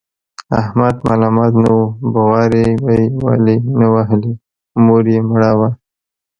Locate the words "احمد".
0.59-0.95